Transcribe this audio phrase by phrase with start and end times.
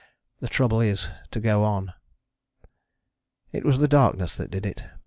[0.39, 1.93] The trouble is to go on....
[3.51, 4.83] It was the darkness that did it.